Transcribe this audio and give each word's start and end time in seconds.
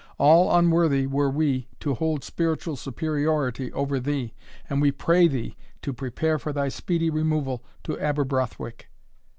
All 0.17 0.51
unworthy 0.57 1.05
were 1.05 1.29
we 1.29 1.67
to 1.79 1.93
hold 1.93 2.23
spiritual 2.23 2.75
superiority 2.75 3.71
over 3.71 3.99
thee, 3.99 4.33
and 4.67 4.81
we 4.81 4.91
pray 4.91 5.27
thee 5.27 5.55
to 5.83 5.93
prepare 5.93 6.39
for 6.39 6.51
thy 6.51 6.69
speedy 6.69 7.11
removal 7.11 7.63
to 7.83 7.99
Aberbrothwick." 7.99 8.89